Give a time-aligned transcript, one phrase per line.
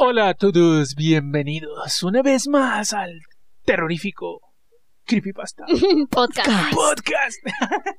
[0.00, 3.20] Hola a todos, bienvenidos una vez más al
[3.64, 4.40] terrorífico
[5.04, 5.64] Creepypasta
[6.10, 6.48] Podcast.
[6.72, 7.38] Podcast.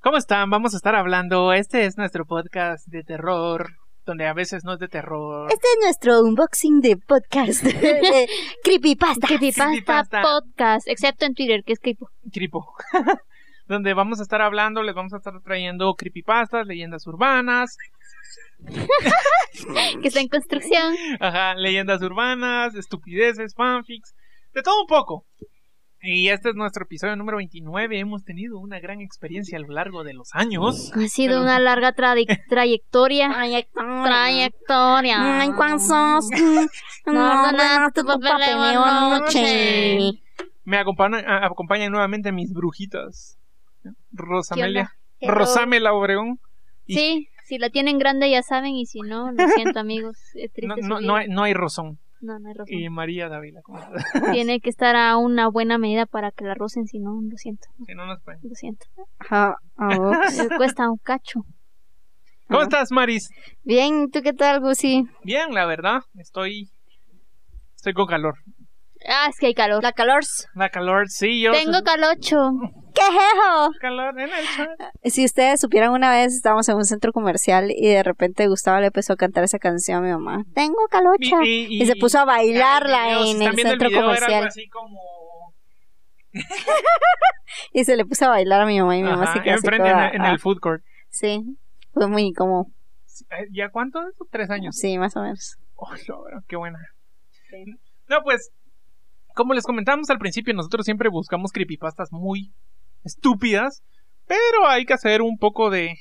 [0.00, 0.50] ¿Cómo están?
[0.50, 1.54] Vamos a estar hablando.
[1.54, 3.70] Este es nuestro podcast de terror,
[4.04, 5.50] donde a veces no es de terror.
[5.50, 8.28] Este es nuestro unboxing de podcast de
[8.62, 9.26] Creepypasta.
[9.26, 10.20] Creepypasta, Creepypasta.
[10.20, 12.10] Podcast, excepto en Twitter, que es Creepo.
[12.30, 12.74] Cripo.
[13.68, 17.76] Donde vamos a estar hablando, les vamos a estar trayendo creepypastas, leyendas urbanas,
[20.02, 20.94] Que está en construcción.
[21.20, 24.14] Ajá, leyendas urbanas, estupideces, fanfics,
[24.54, 25.24] de todo un poco.
[26.00, 27.98] Y este es nuestro episodio número 29.
[27.98, 30.92] Hemos tenido una gran experiencia a lo largo de los años.
[30.94, 33.32] Ha sido Pero- una larga trayectoria.
[34.04, 35.40] Trayectoria.
[35.40, 36.28] Ay, ¿cuántos?
[37.06, 40.20] No No, tu papel.
[40.64, 43.37] Me acompañan, a- acompañan nuevamente mis brujitas.
[44.12, 44.90] Rosamelia.
[45.20, 46.38] Rosamela Obregón.
[46.86, 50.16] Y- Sí, si la tienen grande ya saben, y si no, lo siento, amigos.
[50.34, 51.98] Es triste No, no, no hay, no hay Rosón.
[52.20, 52.74] No, no hay razón.
[52.74, 53.60] Y María Dávila.
[53.62, 54.04] ¿cómo estás?
[54.32, 57.68] Tiene que estar a una buena medida para que la rocen, si no, lo siento.
[57.86, 58.40] Si no nos pueden.
[58.42, 58.86] Lo siento.
[59.30, 61.44] Me cuesta un cacho.
[62.48, 63.28] ¿Cómo estás, Maris?
[63.62, 65.04] Bien, ¿tú qué tal, Gusi?
[65.22, 66.00] Bien, la verdad.
[66.16, 66.70] Estoy.
[67.76, 68.34] Estoy con calor.
[69.06, 69.82] Ah, es que hay calor.
[69.82, 70.22] La calor.
[70.54, 71.52] La calor, sí, yo.
[71.52, 72.50] Tengo calocho.
[72.94, 73.70] ¿Qué es eso?
[73.80, 74.68] calor en el chat.
[75.04, 78.86] Si ustedes supieran una vez, estábamos en un centro comercial y de repente Gustavo le
[78.86, 80.42] empezó a cantar esa canción a mi mamá.
[80.54, 81.44] Tengo calocha.
[81.44, 84.46] Y, se puso a bailarla video, en el centro video, era algo comercial.
[84.48, 85.54] así como
[87.72, 89.54] Y se le puso a bailar a mi mamá y mi mamá Ajá, se quedó
[89.54, 90.82] así enfrente en, toda- el- en ah, el food court.
[91.10, 91.56] Sí,
[91.92, 92.70] fue muy como,
[93.30, 94.00] Eh, ¿Ya cuánto?
[94.30, 94.76] Tres años.
[94.76, 95.56] sí, más o menos.
[95.76, 96.78] Oh, no, qué buena.
[98.08, 98.50] No, pues,
[99.38, 102.52] como les comentamos al principio, nosotros siempre buscamos creepypastas muy
[103.04, 103.84] estúpidas,
[104.26, 105.94] pero hay que hacer un poco de,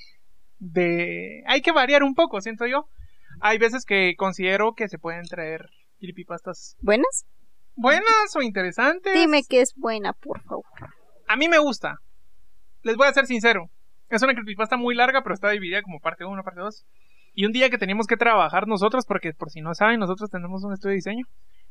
[0.58, 2.90] de, hay que variar un poco, siento yo.
[3.40, 7.28] Hay veces que considero que se pueden traer creepypastas ¿Buenas?
[7.76, 9.14] buenas o interesantes.
[9.14, 10.66] Dime que es buena, por favor.
[11.28, 12.00] A mí me gusta.
[12.82, 13.70] Les voy a ser sincero.
[14.10, 16.88] Es una creepypasta muy larga, pero está dividida como parte 1, parte 2.
[17.36, 20.64] Y un día que teníamos que trabajar nosotros, porque por si no saben, nosotros tenemos
[20.64, 21.28] un estudio de diseño.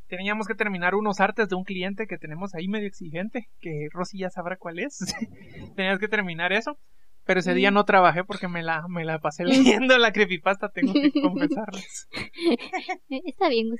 [0.08, 4.18] Teníamos que terminar unos artes de un cliente que tenemos ahí medio exigente, que Rosy
[4.18, 4.98] ya sabrá cuál es.
[5.76, 6.76] Tenías que terminar eso.
[7.24, 10.92] Pero ese día no trabajé porque me la, me la pasé leyendo la creepypasta, tengo
[10.92, 12.08] que confesarles.
[13.08, 13.74] Está bien.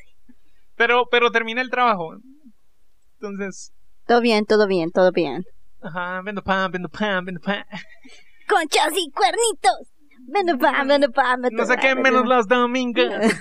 [0.75, 2.17] Pero, pero terminé el trabajo.
[3.15, 3.73] Entonces,
[4.07, 5.45] Todo bien, todo bien, todo bien.
[5.81, 7.65] ajá, vendo pan, vendo pan, vendo pan.
[8.49, 9.93] Conchas y cuernitos.
[10.29, 12.29] Vende pan, vende pan, vende No sé pan, qué menos pan.
[12.31, 13.39] las domingas.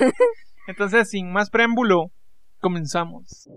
[0.67, 2.12] Entonces, sin más preámbulo,
[2.66, 3.48] comenzamos.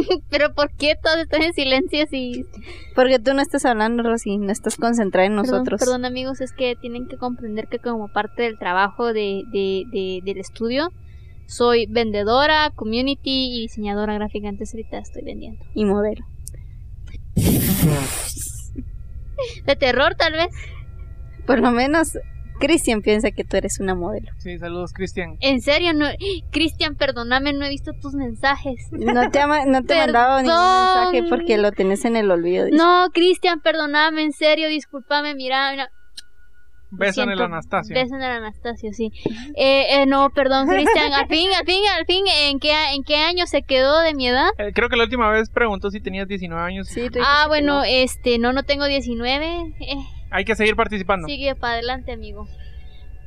[0.30, 2.44] Pero ¿por qué todos están en silencio si...
[2.94, 5.80] Porque tú no estás hablando, Rosy, no estás concentrada en Perdón, nosotros.
[5.80, 10.20] Perdón, amigos, es que tienen que comprender que como parte del trabajo de, de, de-
[10.24, 10.90] del estudio,
[11.46, 14.48] soy vendedora, community y diseñadora gráfica.
[14.48, 15.64] Antes ahorita estoy vendiendo.
[15.74, 16.24] Y modelo.
[19.64, 20.48] De terror, tal vez.
[21.46, 22.18] Por lo menos,
[22.58, 24.30] Cristian piensa que tú eres una modelo.
[24.38, 25.36] Sí, saludos, Cristian.
[25.40, 26.06] En serio, no...
[26.50, 28.88] Cristian, perdóname, no he visto tus mensajes.
[28.92, 32.66] No te, no te he mandado ningún mensaje porque lo tenés en el olvido.
[32.66, 32.76] dice.
[32.76, 35.90] No, Cristian, perdóname, en serio, discúlpame, mira, mira.
[36.90, 37.94] Beso en el Anastasio.
[37.94, 39.10] Beso en el Anastasio, sí.
[39.56, 41.12] Eh, eh, no, perdón, Cristian.
[41.12, 44.26] Al fin, al fin, al fin, ¿en qué, ¿en qué año se quedó de mi
[44.26, 44.48] edad?
[44.56, 46.88] Eh, creo que la última vez preguntó si tenías 19 años.
[46.88, 47.84] Sí, Ah, bueno, no.
[47.84, 49.74] este, no, no tengo 19.
[50.28, 51.26] Eh, Hay que seguir participando.
[51.26, 52.46] sigue para adelante, amigo.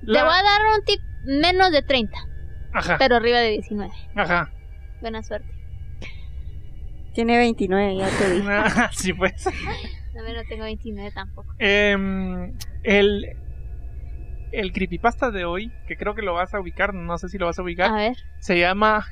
[0.01, 2.17] La- Te voy a dar un tip menos de 30,
[2.73, 3.91] Ajá, pero arriba de 19.
[4.15, 4.49] ajá.
[5.01, 5.47] Buena suerte.
[7.13, 8.47] Tiene 29, ya te dije.
[8.93, 9.45] sí, pues.
[10.13, 11.53] No, no tengo 29 tampoco.
[11.59, 12.53] Em,
[12.83, 13.25] el,
[14.51, 17.47] el creepypasta de hoy, que creo que lo vas a ubicar, no sé si lo
[17.47, 18.15] vas a ubicar, A ver.
[18.39, 19.05] se llama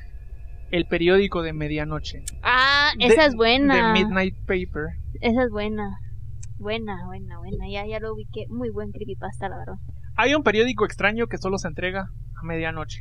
[0.70, 2.22] El periódico de medianoche.
[2.42, 3.92] Ah, esa De- es buena.
[3.92, 4.86] De Midnight Paper.
[5.20, 5.98] Esa es buena.
[6.60, 7.64] Buena, buena, buena.
[7.72, 8.44] Ya, ya lo ubiqué.
[8.50, 9.74] Muy buen creepypasta, la verdad.
[10.16, 12.10] Hay un periódico extraño que solo se entrega
[12.40, 13.00] a medianoche.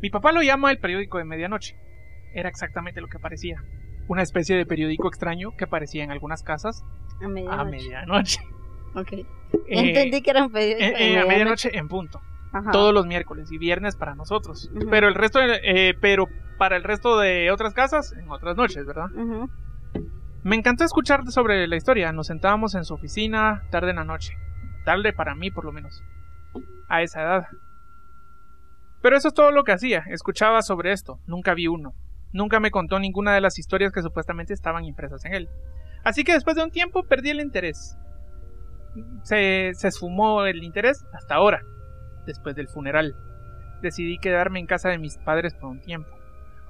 [0.00, 1.76] Mi papá lo llama el periódico de medianoche.
[2.34, 3.62] Era exactamente lo que parecía.
[4.08, 6.82] Una especie de periódico extraño que aparecía en algunas casas
[7.20, 7.70] A a medianoche.
[7.70, 8.40] medianoche.
[8.96, 9.12] Ok.
[9.12, 9.26] Eh,
[9.68, 12.20] Entendí que era un eh, eh, a medianoche en punto.
[12.52, 12.70] Ajá.
[12.70, 14.70] Todos los miércoles y viernes para nosotros.
[14.90, 16.28] Pero el resto, de- eh, pero
[16.58, 19.06] para el resto de otras casas, en otras noches, ¿verdad?
[19.14, 19.50] Ujú.
[20.44, 22.12] Me encantó escuchar sobre la historia.
[22.12, 24.36] Nos sentábamos en su oficina tarde en la noche.
[24.84, 26.04] Tarde para mí, por lo menos.
[26.86, 27.46] A esa edad.
[29.00, 30.04] Pero eso es todo lo que hacía.
[30.08, 31.18] Escuchaba sobre esto.
[31.26, 31.94] Nunca vi uno.
[32.34, 35.48] Nunca me contó ninguna de las historias que supuestamente estaban impresas en él.
[36.04, 37.96] Así que después de un tiempo perdí el interés.
[39.22, 41.62] Se, se esfumó el interés hasta ahora,
[42.26, 43.16] después del funeral.
[43.80, 46.10] Decidí quedarme en casa de mis padres por un tiempo,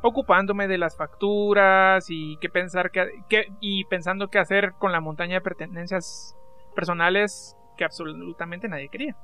[0.06, 3.09] ocupándome de las facturas y qué pensar que,
[3.61, 6.37] y pensando qué hacer con la montaña de pertenencias
[6.75, 9.17] personales que absolutamente nadie quería.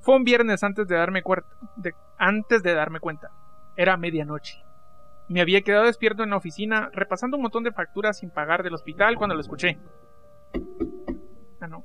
[0.00, 1.22] Fue un viernes antes de darme,
[1.76, 3.30] de, antes de darme cuenta.
[3.76, 4.56] Era medianoche.
[5.28, 8.72] Me había quedado despierto en la oficina repasando un montón de facturas sin pagar del
[8.72, 9.78] hospital cuando lo escuché.
[11.60, 11.84] Ah, no.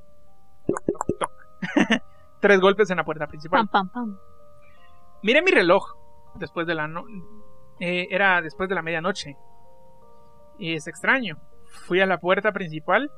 [2.40, 3.68] Tres golpes en la puerta principal.
[3.68, 4.18] Pam, pam, pam.
[5.22, 5.84] Miré mi reloj
[6.36, 7.04] después de la no
[7.80, 9.36] eh, era después de la medianoche.
[10.58, 11.38] Y es extraño.
[11.86, 13.10] Fui a la puerta principal,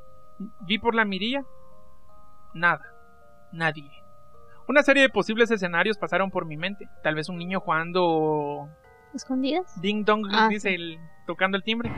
[0.67, 1.45] vi por la mirilla.
[2.55, 2.85] Nada.
[3.53, 3.91] Nadie.
[4.69, 6.89] Una serie de posibles escenarios pasaron por mi mente.
[7.03, 8.69] Tal vez un niño jugando
[9.15, 9.81] ¿Escondidas?
[9.81, 11.91] Ding dong, Ah, dice el, tocando el timbre.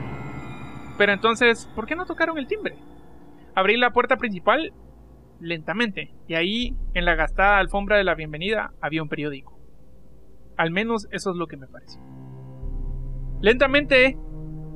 [0.97, 2.77] Pero entonces, ¿por qué no tocaron el timbre?
[3.55, 4.73] Abrí la puerta principal
[5.39, 9.57] lentamente y ahí, en la gastada alfombra de la bienvenida, había un periódico.
[10.57, 12.01] Al menos eso es lo que me pareció.
[13.41, 14.17] Lentamente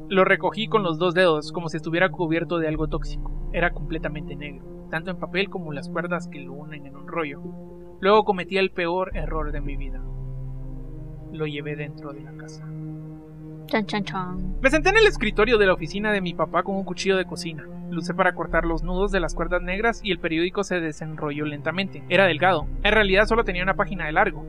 [0.09, 3.49] lo recogí con los dos dedos, como si estuviera cubierto de algo tóxico.
[3.51, 7.41] Era completamente negro, tanto en papel como las cuerdas que lo unen en un rollo.
[7.99, 10.01] Luego cometí el peor error de mi vida.
[11.31, 12.65] Lo llevé dentro de la casa.
[13.65, 14.55] Chan, chan, chan.
[14.61, 17.25] Me senté en el escritorio de la oficina de mi papá con un cuchillo de
[17.25, 17.67] cocina.
[17.89, 21.45] Lo usé para cortar los nudos de las cuerdas negras y el periódico se desenrolló
[21.45, 22.03] lentamente.
[22.07, 22.67] Era delgado.
[22.83, 24.45] En realidad solo tenía una página de largo.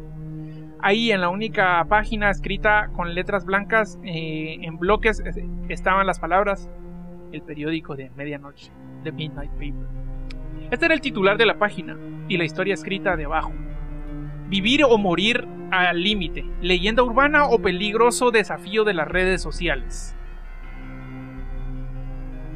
[0.86, 5.22] Ahí en la única página escrita con letras blancas eh, en bloques
[5.70, 6.68] estaban las palabras
[7.32, 8.70] El periódico de medianoche,
[9.02, 9.86] The Midnight Paper.
[10.70, 11.96] Este era el titular de la página
[12.28, 13.54] y la historia escrita debajo.
[14.50, 20.14] Vivir o morir al límite, leyenda urbana o peligroso desafío de las redes sociales.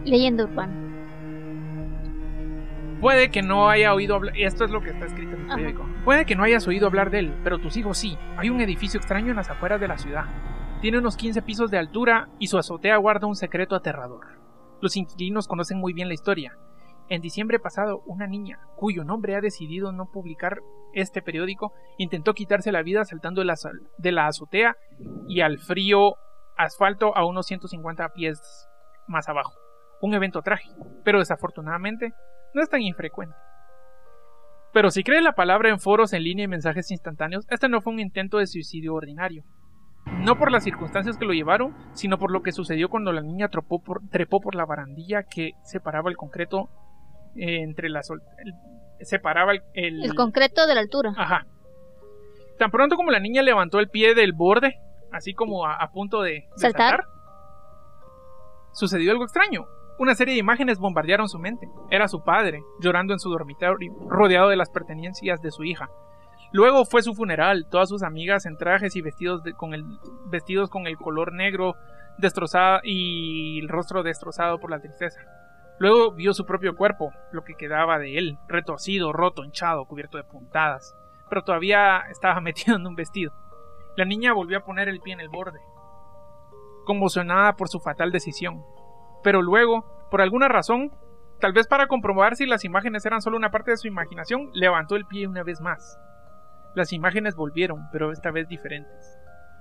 [0.04, 0.88] Leyenda urbana.
[3.00, 5.54] Puede que no haya oído hablar, esto es lo que está escrito en el Ajá.
[5.56, 5.86] periódico.
[6.04, 8.18] Puede que no hayas oído hablar de él, pero tus hijos sí.
[8.36, 10.24] Hay un edificio extraño en las afueras de la ciudad.
[10.80, 14.26] Tiene unos 15 pisos de altura y su azotea guarda un secreto aterrador.
[14.80, 16.56] Los inquilinos conocen muy bien la historia.
[17.08, 20.58] En diciembre pasado, una niña, cuyo nombre ha decidido no publicar
[20.92, 24.76] este periódico, intentó quitarse la vida saltando de la, sal- de la azotea
[25.28, 26.16] y al frío
[26.56, 28.40] asfalto a unos 150 pies
[29.06, 29.52] más abajo.
[30.00, 32.12] Un evento trágico, pero desafortunadamente
[32.54, 33.34] no es tan infrecuente.
[34.72, 37.92] Pero si cree la palabra en foros en línea y mensajes instantáneos, este no fue
[37.92, 39.42] un intento de suicidio ordinario.
[40.20, 43.48] No por las circunstancias que lo llevaron, sino por lo que sucedió cuando la niña
[43.48, 46.68] trepó por, trepó por la barandilla que separaba el concreto
[47.36, 48.08] eh, entre las...
[48.10, 48.54] el-
[49.04, 51.12] separaba el, el- El concreto de la altura.
[51.16, 51.46] Ajá.
[52.58, 54.74] Tan pronto como la niña levantó el pie del borde,
[55.12, 57.04] así como a, a punto de, de Saltar.
[58.72, 59.66] sucedió algo extraño.
[59.98, 61.68] Una serie de imágenes bombardearon su mente.
[61.90, 65.90] Era su padre, llorando en su dormitorio, rodeado de las pertenencias de su hija.
[66.52, 69.84] Luego fue su funeral, todas sus amigas en trajes y vestidos, con, el,
[70.26, 71.74] vestidos con el color negro
[72.17, 75.20] destrozado y el rostro destrozado por la tristeza.
[75.78, 80.24] Luego vio su propio cuerpo, lo que quedaba de él, retorcido, roto, hinchado, cubierto de
[80.24, 80.94] puntadas,
[81.28, 83.32] pero todavía estaba metido en un vestido.
[83.96, 85.60] La niña volvió a poner el pie en el borde,
[86.84, 88.62] conmocionada por su fatal decisión.
[89.22, 90.93] Pero luego, por alguna razón,
[91.41, 94.96] tal vez para comprobar si las imágenes eran solo una parte de su imaginación, levantó
[94.96, 95.98] el pie una vez más.
[96.75, 99.19] Las imágenes volvieron, pero esta vez diferentes.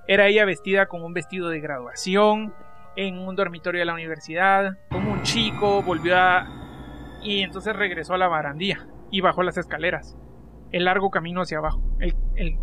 [0.08, 2.54] Era ella vestida con un vestido de graduación,
[2.96, 6.48] en un dormitorio de la universidad, como un chico, volvió a...
[7.22, 10.18] y entonces regresó a la barandilla y bajó las escaleras.
[10.72, 12.16] El largo camino hacia abajo, el,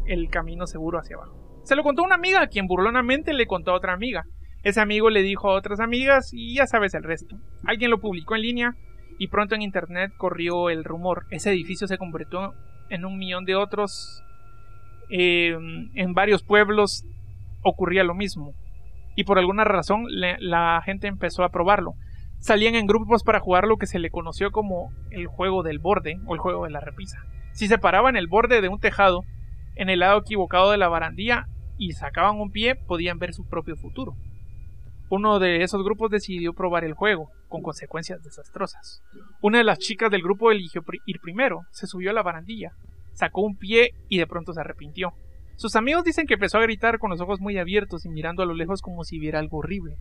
[0.04, 1.36] el- camino seguro hacia abajo.
[1.62, 4.24] Se lo contó una amiga, quien burlonamente le contó a otra amiga.
[4.64, 7.36] Ese amigo le dijo a otras amigas y ya sabes el resto.
[7.64, 8.74] Alguien lo publicó en línea
[9.18, 11.26] y pronto en internet corrió el rumor.
[11.30, 12.54] Ese edificio se convirtió
[12.88, 14.22] en un millón de otros.
[15.10, 15.54] Eh,
[15.94, 17.04] en varios pueblos
[17.62, 18.54] ocurría lo mismo.
[19.14, 21.92] Y por alguna razón la gente empezó a probarlo.
[22.40, 26.18] Salían en grupos para jugar lo que se le conoció como el juego del borde
[26.26, 27.18] o el juego de la repisa.
[27.52, 29.24] Si se paraban el borde de un tejado
[29.76, 33.76] en el lado equivocado de la barandilla y sacaban un pie, podían ver su propio
[33.76, 34.16] futuro.
[35.14, 39.00] Uno de esos grupos decidió probar el juego, con consecuencias desastrosas.
[39.40, 42.72] Una de las chicas del grupo eligió ir primero, se subió a la barandilla,
[43.12, 45.12] sacó un pie y de pronto se arrepintió.
[45.54, 48.46] Sus amigos dicen que empezó a gritar con los ojos muy abiertos y mirando a
[48.46, 49.98] lo lejos como si viera algo horrible.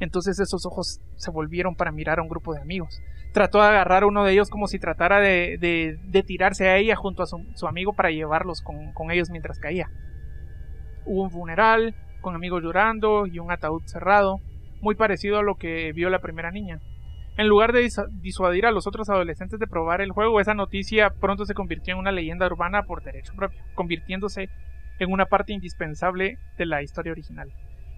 [0.00, 3.00] Entonces esos ojos se volvieron para mirar a un grupo de amigos.
[3.32, 6.96] Trató de agarrar a uno de ellos como si tratara de, de, tirarse a ella
[6.96, 9.88] junto a su, amigo para llevarlos con, con ellos mientras caía.
[11.04, 14.40] Hubo un funeral, con amigos llorando y un ataúd cerrado,
[14.80, 16.80] muy parecido a lo que vio la primera niña.
[17.36, 17.88] En lugar de
[18.22, 22.00] disuadir a los otros adolescentes de probar el juego, esa noticia pronto se convirtió en
[22.00, 24.48] una leyenda urbana por derecho propio, convirtiéndose
[24.98, 27.52] en una parte indispensable de la historia original.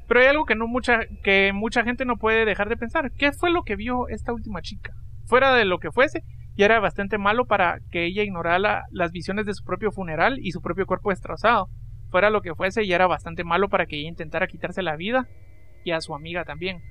[0.08, 3.12] Pero hay algo que no mucha que mucha gente no puede dejar de pensar.
[3.12, 4.92] ¿Qué fue lo que vio esta última chica?
[5.26, 6.24] Fuera de lo que fuese,
[6.56, 10.50] ya era bastante malo para que ella ignorara las visiones de su propio funeral y
[10.50, 11.68] su propio cuerpo destrozado.
[12.10, 15.28] Fuera lo que fuese, ya era bastante malo para que ella intentara quitarse la vida
[15.92, 16.82] a su amiga también.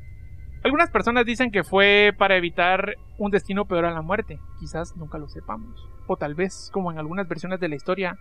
[0.63, 4.39] Algunas personas dicen que fue para evitar un destino peor a la muerte.
[4.59, 5.87] Quizás nunca lo sepamos.
[6.07, 8.17] O tal vez, como en algunas versiones de la historia,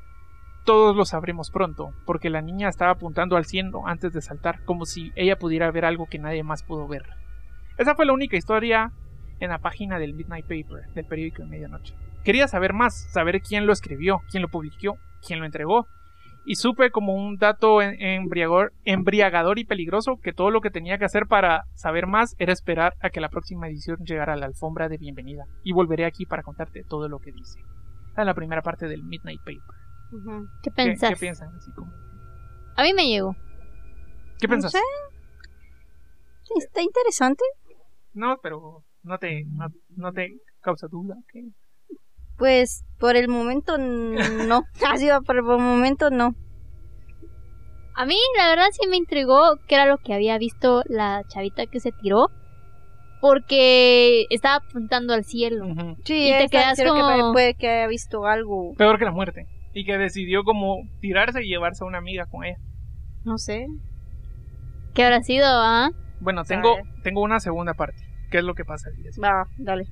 [0.64, 4.84] todos lo sabremos pronto, porque la niña estaba apuntando al cielo antes de saltar, como
[4.84, 7.04] si ella pudiera ver algo que nadie más pudo ver.
[7.78, 8.92] Esa fue la única historia
[9.40, 11.94] en la página del Midnight Paper, del periódico de medianoche.
[12.24, 15.86] Quería saber más, saber quién lo escribió, quién lo publicó, quién lo entregó,
[16.46, 21.26] y supe como un dato embriagador y peligroso que todo lo que tenía que hacer
[21.26, 24.96] para saber más era esperar a que la próxima edición llegara a la alfombra de
[24.96, 27.58] bienvenida y volveré aquí para contarte todo lo que dice.
[28.08, 30.46] Esta es la primera parte del Midnight Paper.
[30.62, 31.10] ¿Qué pensás?
[31.10, 31.50] ¿Qué, piensan?
[32.76, 33.34] A mí me llegó.
[34.38, 34.72] ¿Qué pensás?
[36.56, 37.42] Está interesante.
[38.14, 39.46] No, pero no te,
[39.96, 41.16] no, te causa duda.
[42.36, 44.64] Pues por el momento no.
[44.86, 46.34] Así va, por el momento no.
[47.94, 51.66] A mí la verdad sí me intrigó qué era lo que había visto la chavita
[51.66, 52.28] que se tiró.
[53.20, 55.66] Porque estaba apuntando al cielo.
[56.04, 57.16] Sí, y te quedas como...
[57.16, 58.74] que puede que haya visto algo.
[58.74, 59.46] Peor que la muerte.
[59.72, 62.58] Y que decidió como tirarse y llevarse a una amiga con ella.
[63.24, 63.66] No sé.
[64.94, 65.90] ¿Qué habrá sido, ah?
[66.20, 68.02] Bueno, tengo, tengo una segunda parte.
[68.30, 68.90] ¿Qué es lo que pasa?
[69.22, 69.86] Va, dale.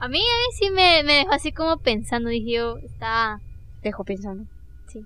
[0.00, 3.40] A mí, a sí me, me, dejó así como pensando, dije yo, está...
[3.82, 4.44] Dejo pensando.
[4.86, 5.04] Sí.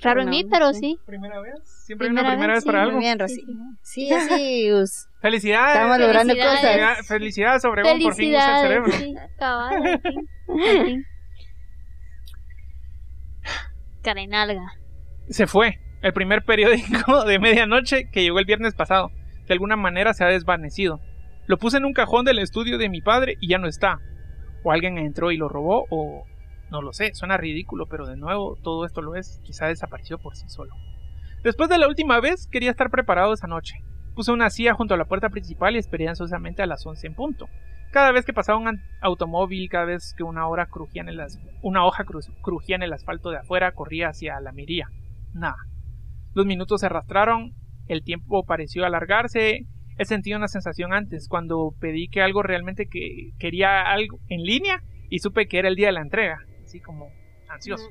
[0.00, 0.98] Raro en mí, pero sí.
[1.06, 1.54] ¿Primera vez?
[1.64, 2.98] ¿Siempre hay una primera vez, para algo?
[2.98, 3.44] Bien, Rosy.
[3.82, 4.68] Sí, así.
[5.20, 5.76] Felicidades.
[5.76, 7.06] Estamos logrando cosas.
[7.06, 8.92] Felicidades, sobre por fin usa el cerebro.
[8.92, 10.00] Sí, cabal,
[14.02, 14.72] Carenalga.
[15.28, 15.78] Se fue.
[16.02, 19.10] El primer periódico de medianoche que llegó el viernes pasado.
[19.46, 21.00] De alguna manera se ha desvanecido.
[21.46, 24.00] Lo puse en un cajón del estudio de mi padre y ya no está
[24.62, 26.24] o alguien entró y lo robó o
[26.70, 30.36] no lo sé, suena ridículo, pero de nuevo todo esto lo es, quizá desapareció por
[30.36, 30.72] sí solo.
[31.42, 33.82] Después de la última vez quería estar preparado esa noche.
[34.14, 37.14] Puse una silla junto a la puerta principal y esperé ansiosamente a las 11 en
[37.14, 37.48] punto.
[37.90, 42.04] Cada vez que pasaba un automóvil, cada vez que una, hora crujía en el hoja
[42.42, 44.88] crujía en el asfalto de afuera, corría hacia la miría.
[45.32, 45.56] Nada.
[46.34, 47.54] Los minutos se arrastraron,
[47.88, 49.66] el tiempo pareció alargarse
[50.00, 54.82] he sentido una sensación antes, cuando pedí que algo realmente que quería algo en línea
[55.10, 57.10] y supe que era el día de la entrega, así como
[57.50, 57.86] ansioso.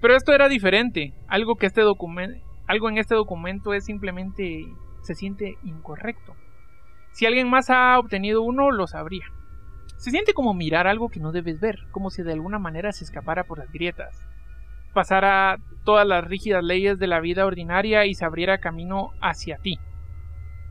[0.00, 2.38] Pero esto era diferente, algo que este documento,
[2.68, 4.64] algo en este documento es simplemente
[5.02, 6.36] se siente incorrecto.
[7.10, 9.26] Si alguien más ha obtenido uno, lo sabría.
[9.96, 13.02] Se siente como mirar algo que no debes ver, como si de alguna manera se
[13.02, 14.16] escapara por las grietas,
[14.94, 19.80] pasara todas las rígidas leyes de la vida ordinaria y se abriera camino hacia ti.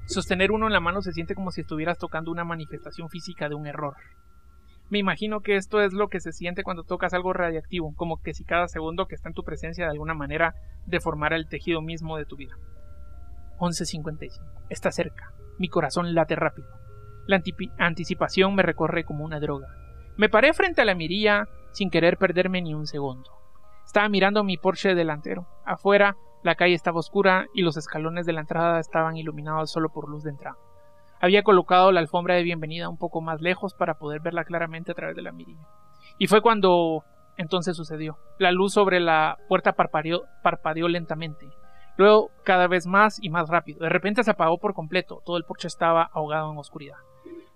[0.05, 3.55] Sostener uno en la mano se siente como si estuvieras tocando una manifestación física de
[3.55, 3.96] un error.
[4.89, 8.34] Me imagino que esto es lo que se siente cuando tocas algo radiactivo, como que
[8.34, 10.53] si cada segundo que está en tu presencia de alguna manera
[10.86, 12.58] deformara el tejido mismo de tu vida.
[13.60, 14.41] 11.55.
[14.70, 15.31] Está cerca.
[15.58, 16.67] Mi corazón late rápido.
[17.25, 17.41] La
[17.77, 19.67] anticipación me recorre como una droga.
[20.17, 23.29] Me paré frente a la mirilla sin querer perderme ni un segundo.
[23.86, 25.48] Estaba mirando mi Porsche delantero.
[25.65, 30.10] Afuera la calle estaba oscura y los escalones de la entrada estaban iluminados solo por
[30.10, 30.57] luz de entrada.
[31.19, 34.95] Había colocado la alfombra de bienvenida un poco más lejos para poder verla claramente a
[34.95, 35.67] través de la mirilla.
[36.17, 37.03] Y fue cuando
[37.38, 38.17] entonces sucedió.
[38.39, 41.48] La luz sobre la puerta parpadeó, lentamente.
[41.98, 43.81] Luego cada vez más y más rápido.
[43.81, 45.21] De repente se apagó por completo.
[45.25, 46.98] Todo el porche estaba ahogado en oscuridad.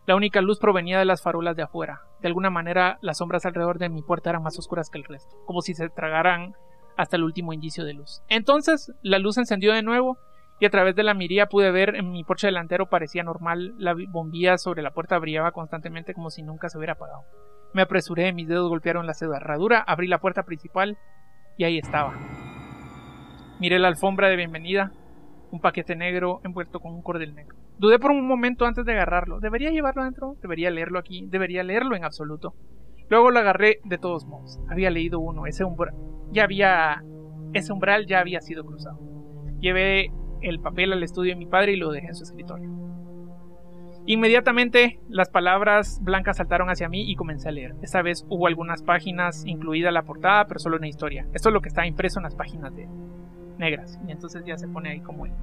[0.05, 2.01] La única luz provenía de las farolas de afuera.
[2.21, 5.35] De alguna manera las sombras alrededor de mi puerta eran más oscuras que el resto,
[5.45, 6.53] como si se tragaran
[6.97, 8.21] hasta el último indicio de luz.
[8.29, 10.17] Entonces la luz se encendió de nuevo
[10.59, 13.95] y a través de la mirilla pude ver en mi porche delantero parecía normal, la
[14.09, 17.23] bombilla sobre la puerta brillaba constantemente como si nunca se hubiera apagado.
[17.73, 20.97] Me apresuré, mis dedos golpearon la cerradura, abrí la puerta principal
[21.57, 22.13] y ahí estaba.
[23.59, 24.91] Miré la alfombra de bienvenida,
[25.51, 27.57] un paquete negro envuelto con un cordel negro.
[27.77, 29.41] Dudé por un momento antes de agarrarlo.
[29.41, 30.37] ¿Debería llevarlo adentro?
[30.41, 31.25] ¿Debería leerlo aquí?
[31.27, 32.53] ¿Debería leerlo en absoluto?
[33.09, 34.59] Luego lo agarré de todos modos.
[34.69, 35.93] Había leído uno, ese umbral
[36.32, 37.03] ya había
[37.55, 39.00] ese umbral ya había sido cruzado.
[39.60, 42.70] Llevé el papel al estudio de mi padre y lo dejé en su escritorio.
[44.08, 47.75] Inmediatamente las palabras blancas saltaron hacia mí y comencé a leer.
[47.82, 51.25] Esta vez hubo algunas páginas, incluida la portada, pero solo una historia.
[51.34, 52.88] Esto es lo que está impreso en las páginas de
[53.58, 54.00] negras.
[54.08, 55.34] Y entonces ya se pone ahí como el,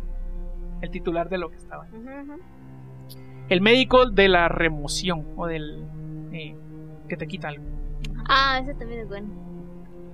[0.90, 1.86] titular de lo que estaba.
[3.48, 5.84] El médico de la remoción o del
[6.32, 6.54] eh,
[7.08, 7.64] que te quita algo.
[8.28, 9.51] Ah, ese también es bueno.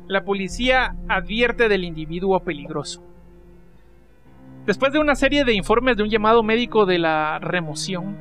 [0.08, 3.04] La policía advierte del individuo peligroso.
[4.64, 8.16] Después de una serie de informes de un llamado médico de la remoción,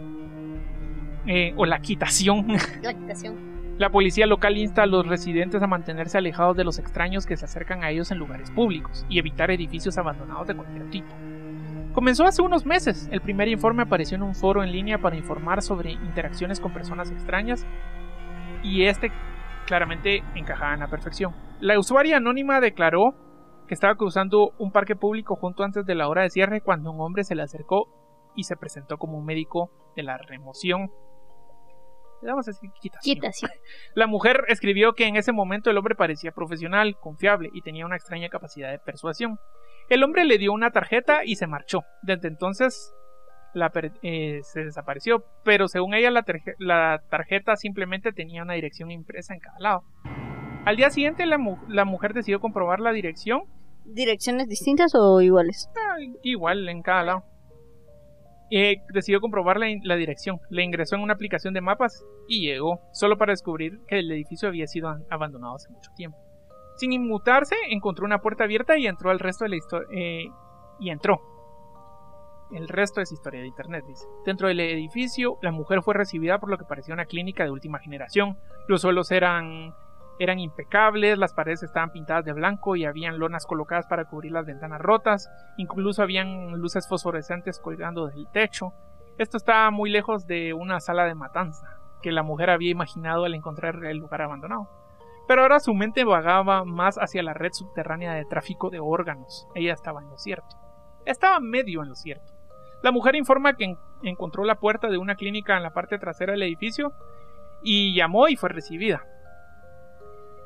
[1.25, 2.48] eh, o la quitación.
[2.82, 3.36] La quitación.
[3.77, 7.46] La policía local insta a los residentes a mantenerse alejados de los extraños que se
[7.46, 11.13] acercan a ellos en lugares públicos y evitar edificios abandonados de cualquier tipo.
[11.94, 13.08] Comenzó hace unos meses.
[13.12, 17.12] El primer informe apareció en un foro en línea para informar sobre interacciones con personas
[17.12, 17.65] extrañas
[18.63, 19.12] y este
[19.65, 21.34] claramente encajaba en la perfección.
[21.59, 23.15] La usuaria anónima declaró
[23.67, 27.01] que estaba cruzando un parque público junto antes de la hora de cierre cuando un
[27.01, 27.87] hombre se le acercó
[28.35, 30.91] y se presentó como un médico de la remoción
[32.21, 33.51] vamos a decir quitación.
[33.93, 37.95] La mujer escribió que en ese momento el hombre parecía profesional, confiable y tenía una
[37.95, 39.37] extraña capacidad de persuasión.
[39.89, 41.83] El hombre le dio una tarjeta y se marchó.
[42.01, 42.93] Desde entonces
[43.53, 43.71] la
[44.01, 46.25] eh, se desapareció, pero según ella la,
[46.59, 49.83] la, tarjeta simplemente tenía una dirección impresa en cada lado.
[50.67, 51.38] Al día siguiente la,
[51.69, 53.43] la mujer decidió comprobar la dirección.
[53.86, 55.69] ¿Direcciones distintas o iguales?
[55.77, 57.24] Ah, igual en cada lado
[58.93, 60.39] decidió comprobar la, dirección.
[60.50, 64.47] Le ingresó en una aplicación de mapas y llegó, solo para descubrir que el edificio
[64.47, 66.17] había sido abandonado hace mucho tiempo.
[66.77, 69.88] Sin inmutarse, encontró una puerta abierta y entró al resto de la historia.
[69.91, 70.25] Eh,
[70.79, 71.21] y entró.
[72.51, 74.05] El resto es historia de internet, dice.
[74.25, 77.79] Dentro del edificio, la mujer fue recibida por lo que parecía una clínica de última
[77.79, 78.38] generación.
[78.67, 79.74] Los suelos eran
[80.19, 84.45] eran impecables, las paredes estaban pintadas de blanco y habían lonas colocadas para cubrir las
[84.45, 88.74] ventanas rotas, incluso habían luces fosforescentes colgando del techo.
[89.18, 91.68] Esto estaba muy lejos de una sala de matanza,
[92.01, 94.70] que la mujer había imaginado al encontrar el lugar abandonado.
[95.27, 99.48] Pero ahora su mente vagaba más hacia la red subterránea de tráfico de órganos.
[99.55, 100.55] Ella estaba en lo cierto.
[101.05, 102.33] Estaba medio en lo cierto.
[102.81, 106.44] La mujer informa que encontró la puerta de una clínica en la parte trasera del
[106.44, 106.94] edificio
[107.61, 109.03] y llamó y fue recibida.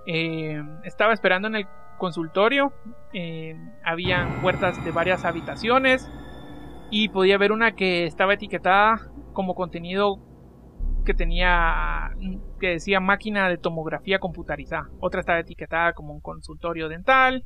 [0.05, 2.73] Eh, estaba esperando en el consultorio.
[3.13, 6.09] Eh, habían puertas de varias habitaciones.
[6.89, 8.99] Y podía ver una que estaba etiquetada
[9.33, 10.19] como contenido
[11.05, 12.11] que tenía
[12.59, 14.89] que decía máquina de tomografía computarizada.
[14.99, 17.45] Otra estaba etiquetada como un consultorio dental.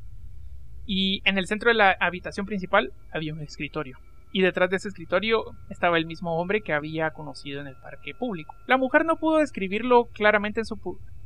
[0.86, 3.98] Y en el centro de la habitación principal había un escritorio.
[4.32, 8.14] Y detrás de ese escritorio estaba el mismo hombre que había conocido en el parque
[8.14, 8.54] público.
[8.68, 10.78] La mujer no pudo describirlo claramente en su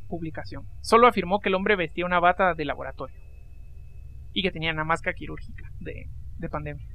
[0.10, 0.66] publicación.
[0.82, 3.16] Solo afirmó que el hombre vestía una bata de laboratorio
[4.34, 6.10] y que tenía una máscara quirúrgica de,
[6.50, 6.86] pandemia.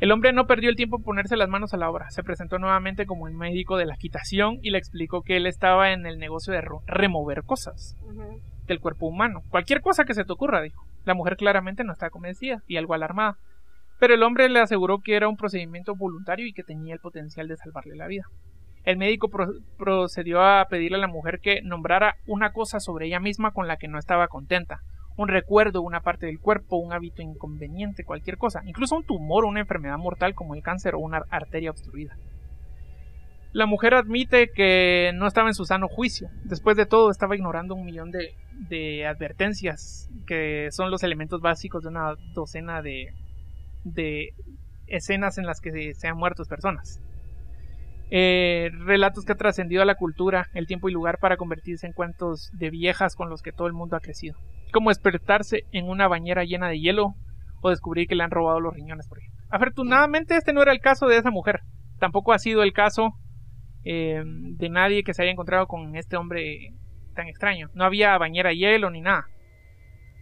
[0.00, 2.10] El hombre no perdió el tiempo en ponerse las manos a la obra.
[2.10, 5.92] Se presentó nuevamente como el médico de la quitación y le explicó que él estaba
[5.92, 7.96] en el negocio de remover cosas
[8.66, 9.42] del cuerpo humano.
[9.50, 10.84] Cualquier cosa que se te ocurra, dijo.
[11.04, 13.36] La mujer claramente no estaba convencida y algo alarmada.
[14.00, 17.46] Pero el hombre le aseguró que era un procedimiento voluntario y que tenía el potencial
[17.46, 18.24] de salvarle la vida.
[18.84, 19.30] El médico
[19.78, 23.78] procedió a pedirle a la mujer que nombrara una cosa sobre ella misma con la
[23.78, 24.80] que no estaba contenta.
[25.16, 28.62] Un recuerdo, una parte del cuerpo, un hábito inconveniente, cualquier cosa.
[28.66, 32.16] Incluso un tumor o una enfermedad mortal como el cáncer o una arteria obstruida.
[33.52, 36.28] La mujer admite que no estaba en su sano juicio.
[36.42, 41.88] Después de todo, estaba ignorando un millón de, advertencias que son los elementos básicos de
[41.88, 43.14] una docena de,
[43.84, 44.34] de
[44.88, 47.00] escenas en las que se han muerto personas.
[48.16, 51.92] Eh, relatos que ha trascendido a la cultura, el tiempo y lugar para convertirse en
[51.92, 54.36] cuentos de viejas con los que todo el mundo ha crecido.
[54.72, 57.16] Como despertarse en una bañera llena de hielo
[57.60, 59.44] o descubrir que le han robado los riñones, por ejemplo.
[59.50, 61.62] Afortunadamente este no era el caso de esa mujer.
[61.98, 63.14] Tampoco ha sido el caso
[63.82, 66.72] eh, de nadie que se haya encontrado con este hombre
[67.16, 67.68] tan extraño.
[67.74, 69.26] No había bañera de hielo ni nada.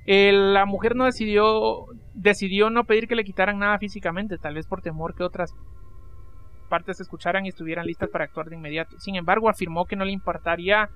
[0.07, 4.81] La mujer no decidió decidió no pedir que le quitaran nada físicamente, tal vez por
[4.81, 5.55] temor que otras
[6.73, 8.99] partes escucharan y estuvieran listas para actuar de inmediato.
[8.99, 10.89] Sin embargo, afirmó que no le importaría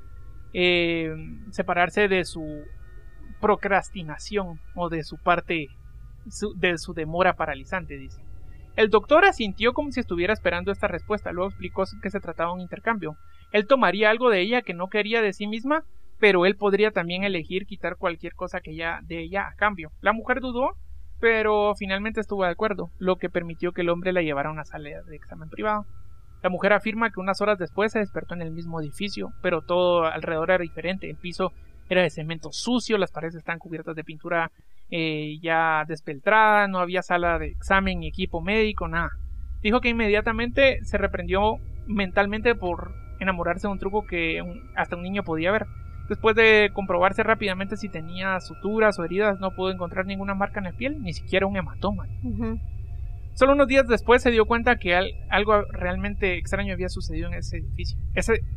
[0.55, 1.15] eh,
[1.51, 2.65] separarse de su
[3.43, 5.69] procrastinación o de su parte
[6.57, 8.23] de su demora paralizante, dice.
[8.75, 12.55] El doctor asintió como si estuviera esperando esta respuesta, luego explicó que se trataba de
[12.55, 13.17] un intercambio.
[13.53, 15.85] Él tomaría algo de ella que no quería de sí misma,
[16.19, 19.91] pero él podría también elegir quitar cualquier cosa que ella de ella a cambio.
[20.01, 20.71] La mujer dudó
[21.21, 24.65] pero finalmente estuvo de acuerdo, lo que permitió que el hombre la llevara a una
[24.65, 25.87] sala de examen privado.
[26.43, 30.05] La mujer afirma que unas horas después se despertó en el mismo edificio, pero todo
[30.05, 31.11] alrededor era diferente.
[31.11, 31.53] El piso
[31.89, 34.51] Era de cemento sucio, las paredes estaban cubiertas de pintura
[34.91, 39.11] eh, ya despeltrada, no había sala de examen ni equipo médico, nada.
[39.63, 44.43] Dijo que inmediatamente se reprendió mentalmente por enamorarse de un truco que
[44.75, 45.67] hasta un niño podía ver.
[46.09, 50.65] Después de comprobarse rápidamente si tenía suturas o heridas, no pudo encontrar ninguna marca en
[50.65, 52.07] la piel, ni siquiera un hematoma.
[53.35, 54.97] Solo unos días después se dio cuenta que
[55.29, 57.99] algo realmente extraño había sucedido en ese edificio.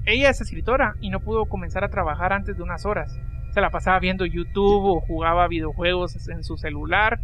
[0.05, 3.19] ella es escritora y no pudo comenzar a trabajar antes de unas horas.
[3.51, 7.19] Se la pasaba viendo YouTube o jugaba videojuegos en su celular,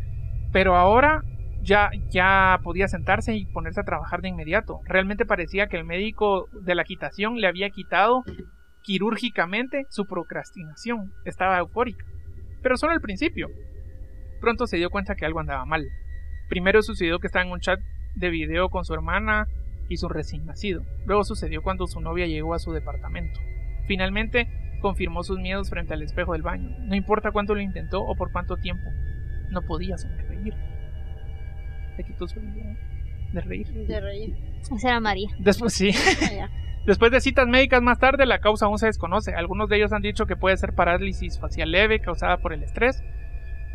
[0.52, 1.24] pero ahora
[1.62, 4.82] ya, ya podía sentarse y ponerse a trabajar de inmediato.
[4.86, 8.24] Realmente parecía que el médico de la quitación le había quitado
[8.86, 11.12] quirúrgicamente su procrastinación.
[11.26, 12.06] Estaba eufórica.
[12.62, 13.50] Pero solo al principio.
[14.40, 15.86] Pronto se dio cuenta que algo andaba mal.
[16.50, 17.80] Primero sucedió que estaba en un chat
[18.16, 19.48] de video con su hermana
[19.90, 20.84] y su recién nacido.
[21.06, 23.40] Luego sucedió cuando su novia llegó a su departamento.
[23.88, 24.48] Finalmente
[24.82, 26.76] confirmó sus miedos frente al espejo del baño.
[26.82, 28.88] No importa cuánto lo intentó o por cuánto tiempo,
[29.50, 30.54] no podía sonreír.
[31.98, 32.78] Le quitó su idea
[33.34, 33.68] de reír.
[33.88, 34.36] De reír.
[34.62, 35.30] Esa era María.
[35.40, 35.90] Después sí.
[36.86, 39.34] Después de citas médicas más tarde, la causa aún se desconoce.
[39.34, 43.04] Algunos de ellos han dicho que puede ser parálisis facial leve causada por el estrés,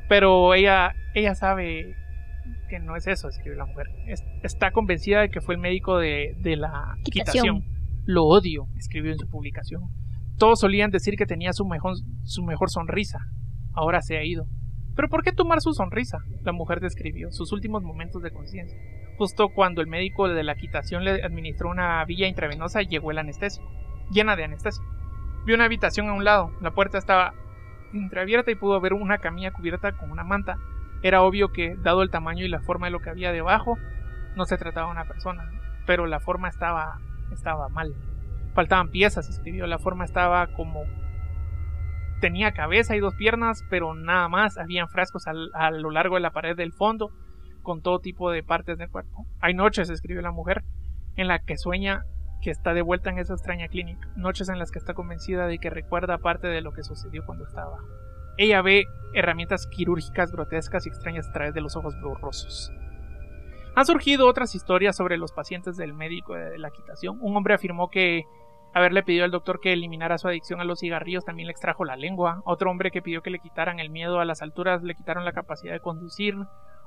[0.08, 1.96] pero ella, ella sabe
[2.68, 3.88] que no es eso, escribe la mujer.
[4.42, 7.64] está convencida de que fue el médico de, la quitación.
[8.06, 9.82] Lo odio, escribió en su publicación.
[10.38, 13.18] Todos solían decir que tenía su mejor, su mejor sonrisa.
[13.74, 14.46] Ahora se ha ido.
[15.00, 16.18] ¿Pero por qué tomar su sonrisa?
[16.42, 18.78] La mujer describió sus últimos momentos de conciencia.
[19.16, 23.64] Justo cuando el médico de la quitación le administró una vía intravenosa, llegó el anestesio,
[24.10, 24.84] llena de anestesia.
[25.46, 27.32] Vio una habitación a un lado, la puerta estaba
[27.94, 30.58] entreabierta y pudo ver una camilla cubierta con una manta.
[31.02, 33.78] Era obvio que, dado el tamaño y la forma de lo que había debajo,
[34.36, 35.50] no se trataba de una persona,
[35.86, 37.00] pero la forma estaba,
[37.32, 37.94] estaba mal.
[38.52, 40.82] Faltaban piezas, escribió, la forma estaba como
[42.20, 44.59] tenía cabeza y dos piernas, pero nada más.
[44.59, 47.11] Habían frascos a lo largo de la pared del fondo
[47.62, 49.26] con todo tipo de partes del cuerpo.
[49.40, 50.64] Hay noches, escribe la mujer,
[51.16, 52.04] en la que sueña
[52.40, 55.59] que está de vuelta en esa extraña clínica, noches en las que está convencida de
[55.59, 57.78] que recuerda parte de lo que sucedió cuando estaba.
[58.38, 62.72] Ella ve herramientas quirúrgicas grotescas y extrañas a través de los ojos borrosos.
[63.74, 67.18] Han surgido otras historias sobre los pacientes del médico de la quitación.
[67.20, 68.24] Un hombre afirmó que
[68.72, 71.96] haberle pedido al doctor que eliminara su adicción a los cigarrillos también le extrajo la
[71.96, 72.42] lengua.
[72.44, 75.33] Otro hombre que pidió que le quitaran el miedo a las alturas le quitaron la
[75.33, 76.37] capacidad de conducir.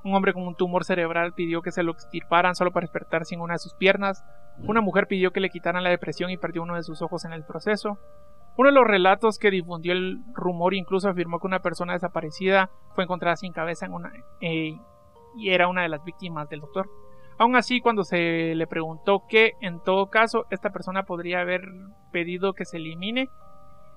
[0.04, 3.40] Un hombre con un tumor cerebral pidió que se lo extirparan solo para despertar sin
[3.40, 4.24] una de sus piernas.
[4.60, 7.34] Una mujer pidió que le quitaran la depresión y perdió uno de sus ojos en
[7.34, 7.98] el proceso.
[8.56, 13.06] Uno de los relatos que difundió el rumor incluso afirmó que una persona desaparecida fue
[13.06, 14.78] encontrada sin cabeza en una, eh,
[15.36, 16.88] y era una de las víctimas del doctor.
[17.44, 21.62] Aún así, cuando se le preguntó que, en todo caso, esta persona podría haber
[22.12, 23.30] pedido que se elimine,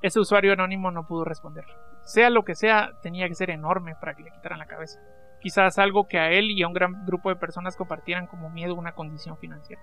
[0.02, 1.64] ese usuario anónimo no pudo responder.
[2.02, 4.98] Sea lo que sea, tenía que ser enorme para que le quitaran la cabeza
[5.46, 8.74] quizás algo que a él y a un gran grupo de personas compartieran como miedo
[8.74, 9.80] a una condición financiera.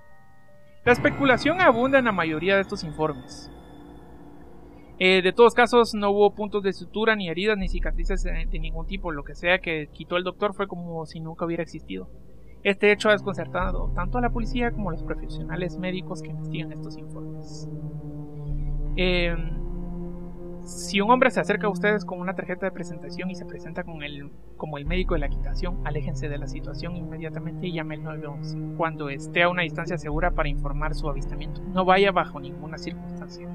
[0.84, 3.49] La especulación abunda en la mayoría de estos informes.
[4.99, 8.86] Eh, de todos casos, no hubo puntos de sutura, ni heridas, ni cicatrices de, ningún
[8.88, 9.12] tipo.
[9.12, 12.10] Lo que sea que quitó el doctor fue como si nunca hubiera existido.
[12.63, 16.71] Este hecho ha desconcertado tanto a la policía como a los profesionales médicos que investigan
[16.71, 17.69] estos informes.
[18.95, 19.36] Eh,
[20.65, 23.84] si un hombre se acerca a ustedes con una tarjeta de presentación y se presenta
[23.84, 27.95] con el, como el médico de la quitación, aléjense de la situación inmediatamente y llame
[27.95, 31.62] al 911 cuando esté a una distancia segura para informar su avistamiento.
[31.73, 33.45] No vaya bajo ninguna circunstancia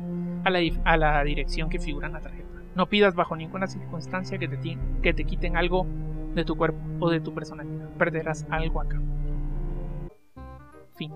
[0.44, 2.48] a la, a la dirección que figura en la tarjeta.
[2.74, 5.86] No pidas bajo ninguna circunstancia que te, que te quiten algo
[6.34, 7.88] de tu cuerpo o de tu personalidad.
[7.96, 9.00] Perderás algo acá.
[10.96, 11.12] Fin.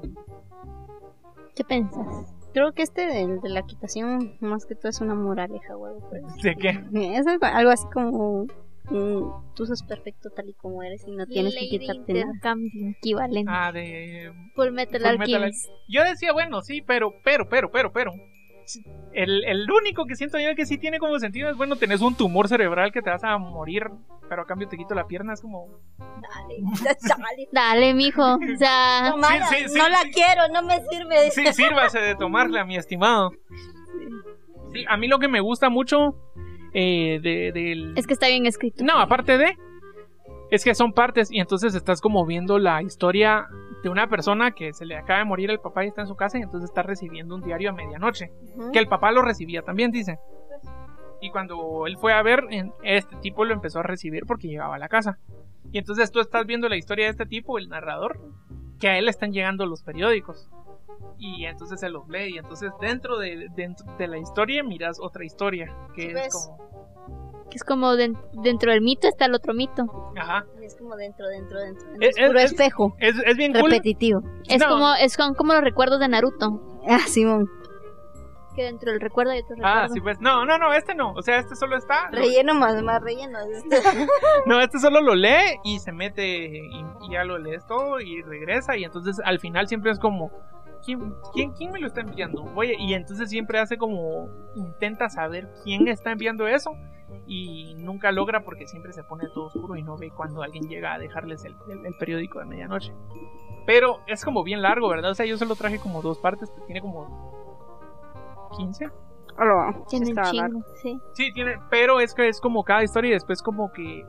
[1.54, 2.34] ¿Qué piensas?
[2.52, 5.94] Creo que este de, de la quitación, más que todo, es una moraleja, güey.
[6.42, 6.84] ¿De qué?
[7.18, 8.46] Es algo, así como.
[8.90, 12.32] Mm, tú sos perfecto tal y como eres y no tienes que quitarte nada.
[12.42, 13.50] Cambio equivalente.
[13.52, 14.32] Ah, de.
[14.54, 15.70] Full Metal Alchemist.
[15.88, 18.12] Yo decía, bueno, sí, pero, pero, pero, pero, pero.
[19.12, 22.14] El, el, único que siento yo que sí tiene como sentido es, bueno, tenés un
[22.14, 23.84] tumor cerebral que te vas a morir,
[24.28, 25.68] pero a cambio te quito la pierna, es como...
[25.98, 26.56] Dale,
[27.02, 27.48] dale.
[27.52, 28.34] dale, mijo.
[28.34, 31.30] O sea, no la quiero, no me sirve.
[31.30, 33.32] Sí, sírvase de tomarla, mi estimado.
[34.72, 36.16] Sí, a mí lo que me gusta mucho
[36.72, 37.94] eh, de, del...
[37.96, 38.84] Es que está bien escrito.
[38.84, 39.56] No, aparte de...
[40.52, 43.48] Es que son partes y entonces estás como viendo la historia
[43.82, 46.14] de una persona que se le acaba de morir el papá y está en su
[46.14, 48.30] casa y entonces está recibiendo un diario a medianoche.
[48.70, 50.18] Que el papá lo recibía también, dice.
[51.22, 52.44] Y cuando él fue a ver,
[52.82, 55.18] este tipo lo empezó a recibir porque llegaba a la casa.
[55.72, 58.20] Y entonces tú estás viendo la historia de este tipo, el narrador,
[58.78, 60.50] que a él le están llegando los periódicos.
[61.16, 62.34] Y entonces se los lee.
[62.34, 65.74] Y entonces dentro de, dentro de la historia miras otra historia.
[65.94, 66.71] Que es como
[67.52, 69.84] Que es como dentro del mito está el otro mito.
[70.16, 70.46] Ajá.
[70.62, 71.86] Es como dentro, dentro, dentro.
[72.00, 72.96] Es, puro espejo.
[72.98, 74.22] Es, es bien Repetitivo.
[74.48, 76.80] Es como es como los recuerdos de Naruto.
[76.88, 77.46] Ah, Simón.
[78.56, 79.80] Que dentro del recuerdo hay otro recuerdo.
[79.80, 80.18] Ah, sí, pues.
[80.20, 81.12] No, no, no, este no.
[81.12, 82.08] O sea, este solo está.
[82.10, 83.38] Relleno más, más relleno.
[84.46, 88.78] no, este solo lo lee y se mete y, ya lo lees todo y regresa.
[88.78, 90.30] Y entonces al final siempre es como.
[90.84, 92.44] ¿Quién, quién, quién me lo está enviando?
[92.54, 94.28] Oye, y entonces siempre hace como.
[94.54, 96.72] Intenta saber quién está enviando eso
[97.26, 100.94] y nunca logra porque siempre se pone todo oscuro y no ve cuando alguien llega
[100.94, 102.92] a dejarles el, el periódico de medianoche.
[103.66, 105.12] Pero es como bien largo, ¿verdad?
[105.12, 108.90] O sea, yo solo traje como dos partes, pues tiene como 15.
[109.88, 111.00] tiene un chingo, sí.
[111.12, 114.04] Sí, tiene, pero es que es como cada historia y después como que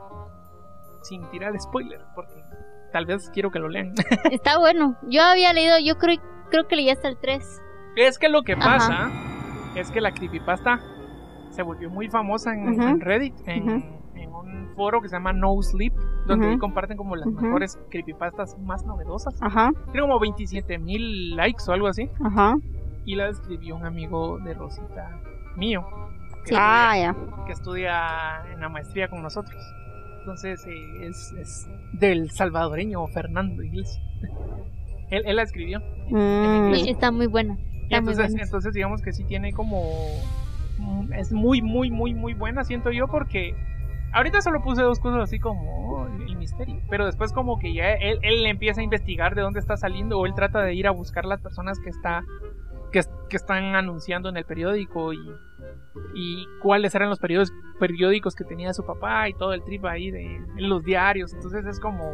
[1.01, 2.43] sin tirar spoiler, porque
[2.91, 3.93] tal vez quiero que lo lean.
[4.31, 4.97] Está bueno.
[5.03, 6.17] Yo había leído, yo creo,
[6.53, 7.61] creo que leí hasta el 3.
[7.95, 9.09] Es que lo que pasa
[9.75, 10.79] es que la creepypasta
[11.49, 15.93] se volvió muy famosa en, Reddit, en, un foro que se llama No Sleep,
[16.27, 19.35] donde comparten como las mejores creepypastas más novedosas.
[19.41, 19.71] Ajá.
[19.91, 22.09] Tiene como 27 mil likes o algo así.
[22.23, 22.55] Ajá
[23.05, 25.19] y la escribió un amigo de Rosita
[25.55, 25.85] mío.
[26.45, 29.61] Que, ah, estudia, que estudia en la maestría con nosotros.
[30.19, 34.03] Entonces eh, es, del salvadoreño Fernando Iglesias.
[35.13, 35.81] Él, la escribió.
[36.09, 36.73] Mm.
[36.87, 37.57] está muy buena.
[37.89, 39.83] entonces, entonces digamos que sí tiene como...
[40.79, 43.55] Mm, es muy, muy, muy, muy buena, siento yo, porque
[44.13, 47.93] ahorita solo puse dos cosas así como oh, el misterio, pero después como que ya
[47.93, 50.91] él, él, empieza a investigar de dónde está saliendo o él trata de ir a
[50.91, 52.23] buscar las personas que está
[52.93, 53.01] que,
[53.35, 55.17] están anunciando en el periódico y,
[56.13, 60.11] y cuáles eran los periódicos, periódicos que tenía su papá y todo el trip ahí
[60.11, 61.33] de en los diarios.
[61.33, 62.13] Entonces es como...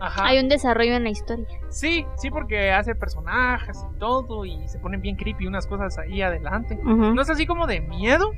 [0.00, 1.46] Hay un desarrollo en la historia.
[1.68, 6.22] Sí, sí, porque hace personajes y todo y se ponen bien creepy unas cosas ahí
[6.22, 6.78] adelante.
[6.82, 8.30] No es así como de miedo.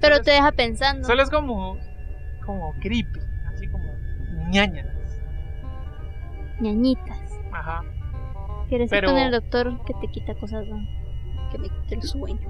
[0.00, 1.06] Pero te deja pensando.
[1.06, 1.78] Solo es como,
[2.44, 3.20] como creepy,
[3.52, 3.84] así como
[4.50, 4.86] ñañas.
[6.60, 7.18] ñañitas.
[7.50, 7.82] Ajá.
[8.68, 10.64] ¿Quieres ir con el doctor que te quita cosas,
[11.50, 12.36] Que me quite el sueño.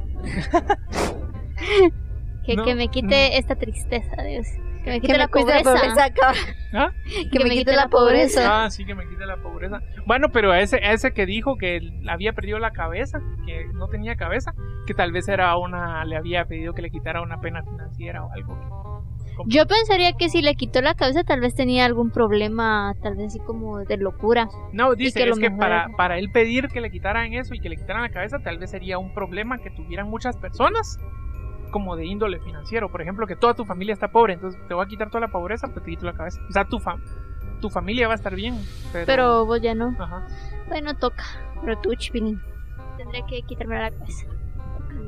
[2.45, 4.47] que, que me quite esta tristeza, Dios.
[4.87, 5.75] Que me quite la pobreza.
[6.73, 6.93] ¿Ah?
[7.33, 8.65] Que, me, quite, la pobreza.
[8.65, 9.81] Ah, sí, que me quite la pobreza.
[10.07, 13.89] Bueno, pero a ese, a ese que dijo que había perdido la cabeza, que no
[13.89, 14.53] tenía cabeza,
[14.87, 18.31] que tal vez era una, le había pedido que le quitara una pena financiera o
[18.31, 19.03] algo.
[19.47, 23.27] Yo pensaría que si le quitó la cabeza tal vez tenía algún problema, tal vez
[23.27, 24.47] así como de locura.
[24.73, 27.69] No, dice que es que para, para él pedir que le quitaran eso y que
[27.69, 31.01] le quitaran la cabeza tal vez sería un problema que tuvieran muchas personas
[31.77, 32.91] como de índole financiero.
[32.91, 35.29] Por ejemplo, que toda tu familia está pobre, entonces te voy a quitar toda la
[35.29, 36.41] pobreza, pero te quito la cabeza.
[36.49, 36.79] O sea, tu,
[37.61, 38.59] tu familia va a estar bien.
[39.05, 39.95] Pero, vos ya no.
[39.99, 40.27] Ajá.
[40.69, 41.25] Bueno, toca.
[41.63, 42.39] Pero tú, Chipini,
[42.97, 44.27] tendré que quitarme la cabeza.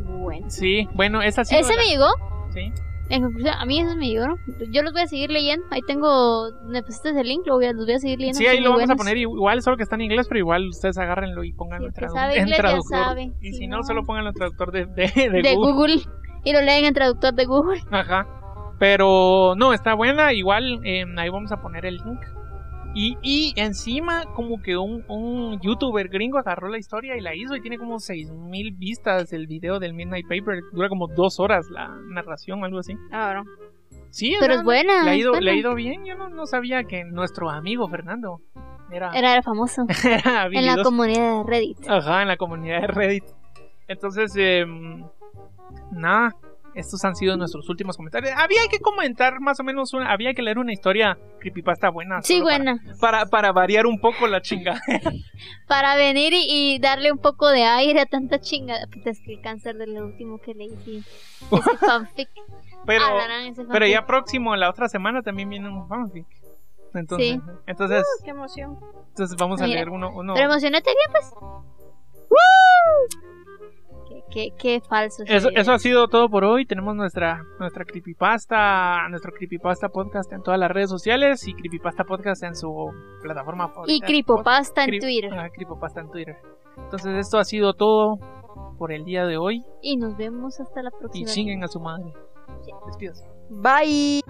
[0.05, 0.51] Bueno.
[0.51, 1.57] Sí, bueno, esa sí.
[1.57, 2.07] ¿Ese amigo?
[2.51, 2.71] Sí.
[3.11, 4.37] En conclusión, a mí eso me ayudó.
[4.71, 5.65] Yo los voy a seguir leyendo.
[5.71, 6.51] Ahí tengo.
[6.67, 8.39] Me pusiste el link, lo voy a, los voy a seguir leyendo.
[8.39, 10.99] Sí, ahí lo vamos a poner igual, solo que está en inglés, pero igual ustedes
[10.99, 13.19] agárrenlo y pónganlo en, traductor.
[13.41, 16.03] Y si, no, solo pónganlo en traductor de, de, Google.
[16.49, 17.83] Y lo leen en traductor de Google.
[17.91, 18.27] Ajá.
[18.79, 20.33] Pero no, está buena.
[20.33, 22.21] Igual eh, ahí vamos a poner el link.
[22.95, 27.61] Y, encima, como que un, un, youtuber gringo agarró la historia y la hizo y
[27.61, 30.63] tiene como 6000 vistas el video del Midnight Paper.
[30.73, 32.95] Dura como dos horas la narración, algo así.
[33.13, 33.43] Ah,
[34.11, 35.05] Sí, pero es buena.
[35.05, 36.07] Le ha ido, le ha ido bien.
[36.07, 38.41] Yo no, no, sabía que nuestro amigo Fernando
[38.91, 39.85] era, era famoso.
[40.51, 41.79] en la comunidad de Reddit.
[41.89, 43.25] Ajá, en la comunidad de Reddit.
[43.87, 44.65] Entonces, eh,
[45.99, 46.35] nada,
[46.75, 48.33] estos han sido nuestros últimos comentarios.
[48.37, 52.23] Había que comentar más o menos, una, había que leer una historia creepypasta buena.
[52.23, 52.79] Sí, buena.
[53.01, 54.81] Para, para, variar un poco la chingada.
[55.67, 58.87] para venir y, darle un poco de aire a tanta chingada.
[59.05, 61.03] Es que el cáncer de lo último que leí, sí.
[61.51, 62.29] Ese fanfic.
[62.87, 63.05] Pero,
[63.73, 66.27] pero ya próximo, la otra semana también viene un fanfic.
[66.95, 67.41] Entonces, sí.
[67.67, 68.79] entonces, uh, qué emoción.
[69.09, 70.35] Entonces vamos a leer uno, uno.
[70.35, 71.33] Pero emocionate bien, pues.
[72.31, 73.38] ¡Woo!
[74.31, 75.23] Qué, falso.
[75.27, 76.67] Eso, eso, ha sido todo por hoy.
[76.67, 82.43] Tenemos nuestra, nuestra creepypasta, nuestro creepypasta podcast en todas las redes sociales y creepypasta podcast
[82.43, 85.33] en su plataforma Y creepypasta en Twitter.
[85.35, 86.37] Ah, creepypasta en Twitter.
[86.77, 88.19] Entonces esto ha sido todo
[88.79, 89.65] por el día de hoy.
[89.83, 91.29] Y nos vemos hasta la próxima.
[91.29, 92.13] Y siguen a su madre.
[93.51, 94.23] Bye.